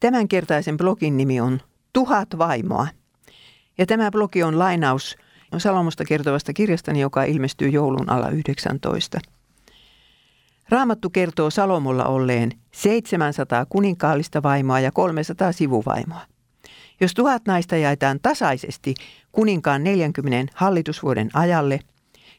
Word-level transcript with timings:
Tämänkertaisen 0.00 0.76
blogin 0.76 1.16
nimi 1.16 1.40
on 1.40 1.60
Tuhat 1.92 2.28
vaimoa. 2.38 2.86
Ja 3.78 3.86
tämä 3.86 4.10
blogi 4.10 4.42
on 4.42 4.58
lainaus 4.58 5.16
Salomosta 5.58 6.04
kertovasta 6.04 6.52
kirjastani, 6.52 7.00
joka 7.00 7.24
ilmestyy 7.24 7.68
joulun 7.68 8.10
alla 8.10 8.28
19. 8.28 9.20
Raamattu 10.68 11.10
kertoo 11.10 11.50
Salomolla 11.50 12.04
olleen 12.04 12.50
700 12.72 13.66
kuninkaallista 13.66 14.42
vaimoa 14.42 14.80
ja 14.80 14.92
300 14.92 15.52
sivuvaimoa. 15.52 16.20
Jos 17.00 17.14
tuhat 17.14 17.42
naista 17.46 17.76
jaetaan 17.76 18.20
tasaisesti 18.22 18.94
kuninkaan 19.32 19.84
40 19.84 20.52
hallitusvuoden 20.54 21.30
ajalle, 21.34 21.80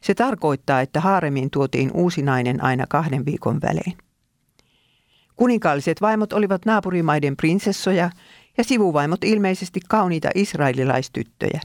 se 0.00 0.14
tarkoittaa, 0.14 0.80
että 0.80 1.00
haaremiin 1.00 1.50
tuotiin 1.50 1.90
uusi 1.94 2.22
nainen 2.22 2.64
aina 2.64 2.86
kahden 2.88 3.24
viikon 3.24 3.60
välein. 3.62 4.09
Kuninkaalliset 5.40 6.00
vaimot 6.00 6.32
olivat 6.32 6.66
naapurimaiden 6.66 7.36
prinsessoja 7.36 8.10
ja 8.58 8.64
sivuvaimot 8.64 9.24
ilmeisesti 9.24 9.80
kauniita 9.88 10.30
israelilaistyttöjä. 10.34 11.60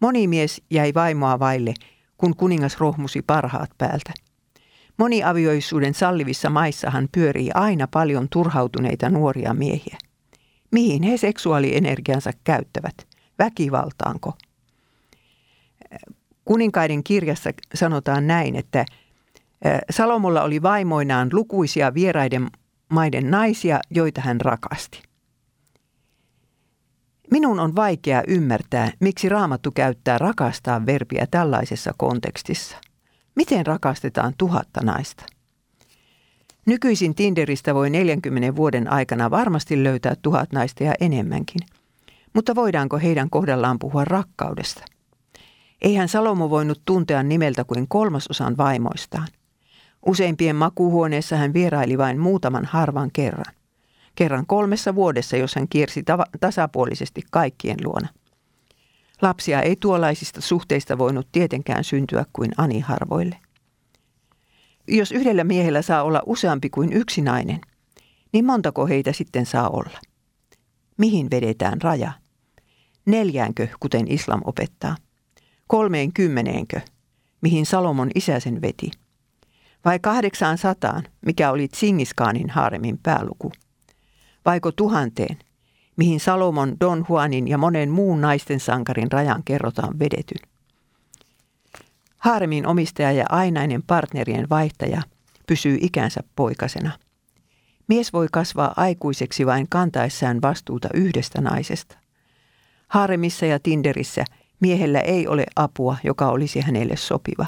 Moni 0.00 0.28
mies 0.28 0.62
jäi 0.70 0.94
vaimoa 0.94 1.38
vaille, 1.38 1.74
kun 2.16 2.36
kuningas 2.36 2.80
rohmusi 2.80 3.22
parhaat 3.22 3.70
päältä. 3.78 4.12
Moniavioisuuden 4.96 5.94
sallivissa 5.94 6.50
maissahan 6.50 7.08
pyörii 7.12 7.50
aina 7.54 7.88
paljon 7.90 8.28
turhautuneita 8.28 9.10
nuoria 9.10 9.54
miehiä. 9.54 9.98
Mihin 10.70 11.02
he 11.02 11.16
seksuaalienergiansa 11.16 12.30
käyttävät? 12.44 12.94
Väkivaltaanko? 13.38 14.32
Kuninkaiden 16.44 17.04
kirjassa 17.04 17.50
sanotaan 17.74 18.26
näin, 18.26 18.56
että 18.56 18.84
Salomolla 19.90 20.42
oli 20.42 20.62
vaimoinaan 20.62 21.28
lukuisia 21.32 21.94
vieraiden 21.94 22.50
maiden 22.88 23.30
naisia, 23.30 23.80
joita 23.90 24.20
hän 24.20 24.40
rakasti. 24.40 25.02
Minun 27.30 27.60
on 27.60 27.76
vaikea 27.76 28.22
ymmärtää, 28.28 28.92
miksi 29.00 29.28
raamattu 29.28 29.70
käyttää 29.70 30.18
rakastaa 30.18 30.86
verbiä 30.86 31.26
tällaisessa 31.30 31.92
kontekstissa. 31.96 32.76
Miten 33.34 33.66
rakastetaan 33.66 34.34
tuhatta 34.38 34.80
naista? 34.80 35.26
Nykyisin 36.66 37.14
Tinderistä 37.14 37.74
voi 37.74 37.90
40 37.90 38.56
vuoden 38.56 38.92
aikana 38.92 39.30
varmasti 39.30 39.84
löytää 39.84 40.14
tuhat 40.22 40.52
naista 40.52 40.84
ja 40.84 40.94
enemmänkin. 41.00 41.60
Mutta 42.34 42.54
voidaanko 42.54 42.98
heidän 42.98 43.30
kohdallaan 43.30 43.78
puhua 43.78 44.04
rakkaudesta? 44.04 44.84
Eihän 45.82 46.08
Salomo 46.08 46.50
voinut 46.50 46.82
tuntea 46.84 47.22
nimeltä 47.22 47.64
kuin 47.64 47.88
kolmasosan 47.88 48.56
vaimoistaan. 48.56 49.28
Useimpien 50.06 50.56
makuuhuoneessa 50.56 51.36
hän 51.36 51.52
vieraili 51.52 51.98
vain 51.98 52.18
muutaman 52.18 52.64
harvan 52.64 53.10
kerran. 53.12 53.54
Kerran 54.14 54.46
kolmessa 54.46 54.94
vuodessa, 54.94 55.36
jos 55.36 55.54
hän 55.54 55.68
kiersi 55.68 56.02
tasapuolisesti 56.40 57.22
kaikkien 57.30 57.76
luona. 57.84 58.08
Lapsia 59.22 59.62
ei 59.62 59.76
tuollaisista 59.76 60.40
suhteista 60.40 60.98
voinut 60.98 61.28
tietenkään 61.32 61.84
syntyä 61.84 62.24
kuin 62.32 62.50
ani 62.56 62.80
harvoille. 62.80 63.36
Jos 64.88 65.12
yhdellä 65.12 65.44
miehellä 65.44 65.82
saa 65.82 66.02
olla 66.02 66.22
useampi 66.26 66.70
kuin 66.70 66.92
yksi 66.92 67.22
nainen, 67.22 67.60
niin 68.32 68.44
montako 68.44 68.86
heitä 68.86 69.12
sitten 69.12 69.46
saa 69.46 69.68
olla? 69.68 69.98
Mihin 70.98 71.30
vedetään 71.30 71.82
raja? 71.82 72.12
Neljäänkö, 73.06 73.68
kuten 73.80 74.10
islam 74.10 74.40
opettaa? 74.44 74.96
Kolmeen 75.66 76.12
kymmeneenkö, 76.12 76.80
mihin 77.40 77.66
Salomon 77.66 78.10
isä 78.14 78.40
sen 78.40 78.62
veti? 78.62 78.90
Vai 79.86 79.98
kahdeksaan 79.98 80.58
sataan, 80.58 81.02
mikä 81.26 81.50
oli 81.50 81.68
Tsingiskaanin 81.68 82.50
haaremin 82.50 82.98
pääluku? 83.02 83.52
Vaiko 84.44 84.72
tuhanteen, 84.72 85.38
mihin 85.96 86.20
Salomon, 86.20 86.76
Don 86.80 87.06
Juanin 87.08 87.48
ja 87.48 87.58
monen 87.58 87.90
muun 87.90 88.20
naisten 88.20 88.60
sankarin 88.60 89.12
rajan 89.12 89.42
kerrotaan 89.44 89.98
vedetyn? 89.98 90.48
Haaremin 92.18 92.66
omistaja 92.66 93.12
ja 93.12 93.24
ainainen 93.28 93.82
partnerien 93.82 94.48
vaihtaja 94.50 95.02
pysyy 95.46 95.78
ikänsä 95.80 96.20
poikasena. 96.36 96.90
Mies 97.88 98.12
voi 98.12 98.26
kasvaa 98.32 98.74
aikuiseksi 98.76 99.46
vain 99.46 99.66
kantaessaan 99.68 100.42
vastuuta 100.42 100.88
yhdestä 100.94 101.40
naisesta. 101.40 101.98
Haaremissa 102.88 103.46
ja 103.46 103.58
Tinderissä 103.60 104.24
miehellä 104.60 105.00
ei 105.00 105.28
ole 105.28 105.46
apua, 105.56 105.96
joka 106.04 106.28
olisi 106.28 106.60
hänelle 106.60 106.96
sopiva. 106.96 107.46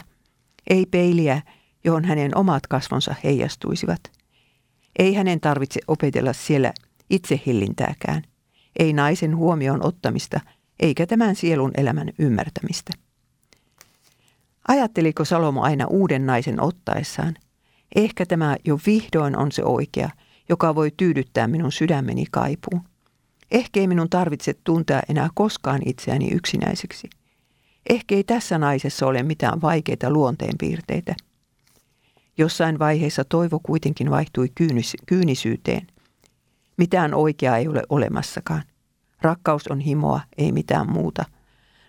Ei 0.71 0.87
peiliä, 0.87 1.43
johon 1.89 2.05
hänen 2.05 2.37
omat 2.37 2.67
kasvonsa 2.67 3.15
heijastuisivat. 3.25 4.01
Ei 4.99 5.15
hänen 5.15 5.41
tarvitse 5.41 5.81
opetella 5.89 6.33
siellä 6.33 6.73
itsehillintääkään. 7.11 8.23
Ei 8.79 8.93
naisen 8.93 9.37
huomioon 9.37 9.87
ottamista, 9.87 10.41
eikä 10.81 11.07
tämän 11.07 11.37
sielun 11.37 11.71
elämän 11.77 12.09
ymmärtämistä. 12.19 12.93
Ajatteliko 14.69 15.25
Salomo 15.25 15.63
aina 15.63 15.87
uuden 15.87 16.27
naisen 16.27 16.61
ottaessaan? 16.61 17.35
Ehkä 17.97 18.27
tämä 18.27 18.57
jo 18.65 18.79
vihdoin 18.87 19.37
on 19.37 19.53
se 19.53 19.65
oikea, 19.65 20.11
joka 20.49 20.75
voi 20.75 20.91
tyydyttää 20.97 21.47
minun 21.47 21.73
sydämeni 21.73 22.25
kaipuun. 22.31 22.83
Ehkä 23.51 23.81
ei 23.81 23.87
minun 23.87 24.11
tarvitse 24.11 24.55
tuntea 24.65 25.03
enää 25.09 25.29
koskaan 25.35 25.81
itseäni 25.87 26.29
yksinäiseksi. 26.31 27.11
Ehkä 27.91 28.15
ei 28.15 28.25
tässä 28.25 28.59
naisessa 28.59 29.07
ole 29.07 29.23
mitään 29.23 29.61
vaikeita 29.61 30.11
luonteenpiirteitä. 30.11 31.15
Jossain 32.39 32.79
vaiheessa 32.79 33.25
toivo 33.25 33.61
kuitenkin 33.63 34.11
vaihtui 34.11 34.49
kyynisyyteen. 35.07 35.87
Mitään 36.77 37.15
oikeaa 37.15 37.57
ei 37.57 37.69
ole 37.69 37.83
olemassakaan. 37.89 38.63
Rakkaus 39.23 39.69
on 39.69 39.81
himoa, 39.81 40.21
ei 40.39 40.53
mitään 40.53 40.93
muuta– 40.93 41.25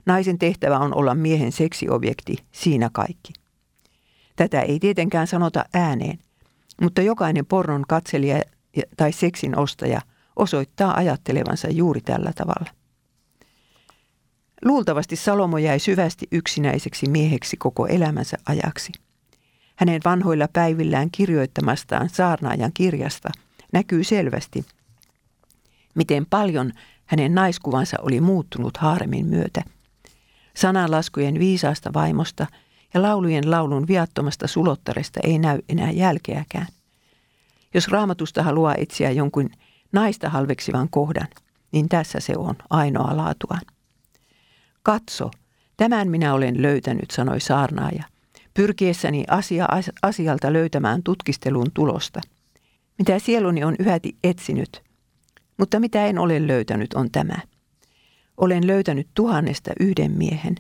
Naisen 0.09 0.39
tehtävä 0.39 0.77
on 0.77 0.95
olla 0.95 1.15
miehen 1.15 1.51
seksiobjekti, 1.51 2.37
siinä 2.51 2.89
kaikki. 2.93 3.33
Tätä 4.35 4.61
ei 4.61 4.79
tietenkään 4.79 5.27
sanota 5.27 5.65
ääneen, 5.73 6.19
mutta 6.81 7.01
jokainen 7.01 7.45
pornon 7.45 7.83
katselija 7.87 8.41
tai 8.97 9.11
seksin 9.11 9.57
ostaja 9.57 10.01
osoittaa 10.35 10.97
ajattelevansa 10.97 11.69
juuri 11.69 12.01
tällä 12.01 12.31
tavalla. 12.35 12.71
Luultavasti 14.65 15.15
Salomo 15.15 15.57
jäi 15.57 15.79
syvästi 15.79 16.27
yksinäiseksi 16.31 17.09
mieheksi 17.09 17.57
koko 17.57 17.87
elämänsä 17.87 18.37
ajaksi. 18.45 18.91
Hänen 19.79 20.01
vanhoilla 20.05 20.47
päivillään 20.53 21.11
kirjoittamastaan 21.11 22.09
saarnaajan 22.09 22.71
kirjasta 22.73 23.29
näkyy 23.71 24.03
selvästi, 24.03 24.65
miten 25.95 26.25
paljon 26.25 26.71
hänen 27.05 27.35
naiskuvansa 27.35 27.97
oli 28.01 28.21
muuttunut 28.21 28.77
haaremin 28.77 29.25
myötä– 29.25 29.63
Sananlaskujen 30.59 31.39
viisaasta 31.39 31.93
vaimosta 31.93 32.47
ja 32.93 33.01
laulujen 33.01 33.51
laulun 33.51 33.87
viattomasta 33.87 34.47
sulottaresta 34.47 35.19
ei 35.23 35.39
näy 35.39 35.59
enää 35.69 35.91
jälkeäkään. 35.91 36.67
Jos 37.73 37.87
raamatusta 37.87 38.43
haluaa 38.43 38.75
etsiä 38.77 39.11
jonkun 39.11 39.49
naista 39.91 40.29
halveksivan 40.29 40.89
kohdan, 40.89 41.27
niin 41.71 41.89
tässä 41.89 42.19
se 42.19 42.33
on 42.37 42.55
ainoa 42.69 43.17
laatuaan. 43.17 43.61
Katso, 44.83 45.31
tämän 45.77 46.09
minä 46.09 46.33
olen 46.33 46.61
löytänyt, 46.61 47.11
sanoi 47.11 47.39
saarnaaja, 47.39 48.03
pyrkiessäni 48.59 49.23
asia 49.27 49.67
asialta 50.01 50.53
löytämään 50.53 51.03
tutkistelun 51.03 51.67
tulosta. 51.73 52.21
Mitä 52.97 53.19
sieluni 53.19 53.63
on 53.63 53.75
yhäti 53.79 54.17
etsinyt, 54.23 54.83
mutta 55.57 55.79
mitä 55.79 56.05
en 56.05 56.19
ole 56.19 56.47
löytänyt 56.47 56.93
on 56.93 57.11
tämä– 57.11 57.35
olen 58.39 58.67
löytänyt 58.67 59.07
tuhannesta 59.13 59.71
yhden 59.79 60.11
miehen, 60.11 60.55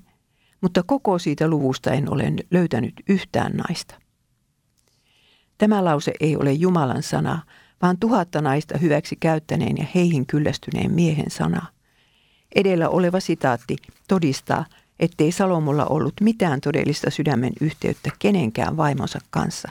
mutta 0.61 0.83
koko 0.83 1.19
siitä 1.19 1.47
luvusta 1.47 1.91
en 1.91 2.13
ole 2.13 2.33
löytänyt 2.51 2.93
yhtään 3.09 3.51
naista. 3.51 3.95
Tämä 5.57 5.85
lause 5.85 6.13
ei 6.19 6.35
ole 6.35 6.53
Jumalan 6.53 7.03
sana, 7.03 7.41
vaan 7.81 7.97
tuhatta 7.99 8.41
naista 8.41 8.77
hyväksi 8.77 9.15
käyttäneen 9.15 9.77
ja 9.77 9.85
heihin 9.95 10.25
kyllästyneen 10.25 10.91
miehen 10.91 11.31
sana. 11.31 11.65
Edellä 12.55 12.89
oleva 12.89 13.19
sitaatti 13.19 13.75
todistaa, 14.07 14.65
ettei 14.99 15.31
Salomolla 15.31 15.85
ollut 15.85 16.13
mitään 16.21 16.61
todellista 16.61 17.09
sydämen 17.09 17.53
yhteyttä 17.61 18.11
kenenkään 18.19 18.77
vaimonsa 18.77 19.19
kanssa. 19.29 19.69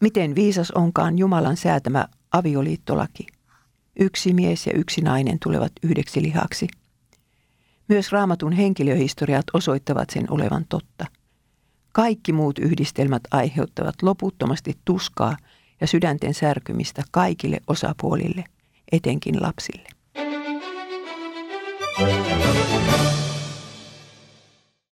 Miten 0.00 0.34
viisas 0.34 0.70
onkaan 0.70 1.18
Jumalan 1.18 1.56
säätämä 1.56 2.08
avioliittolaki? 2.32 3.26
Yksi 4.00 4.32
mies 4.32 4.66
ja 4.66 4.72
yksi 4.72 5.00
nainen 5.00 5.38
tulevat 5.42 5.72
yhdeksi 5.82 6.22
lihaksi. 6.22 6.68
Myös 7.88 8.12
raamatun 8.12 8.52
henkilöhistoriat 8.52 9.44
osoittavat 9.52 10.10
sen 10.10 10.26
olevan 10.30 10.64
totta. 10.68 11.06
Kaikki 11.92 12.32
muut 12.32 12.58
yhdistelmät 12.58 13.22
aiheuttavat 13.30 14.02
loputtomasti 14.02 14.78
tuskaa 14.84 15.36
ja 15.80 15.86
sydänten 15.86 16.34
särkymistä 16.34 17.02
kaikille 17.10 17.60
osapuolille, 17.66 18.44
etenkin 18.92 19.42
lapsille. 19.42 19.88
thank 21.96 22.30
you 22.30 22.35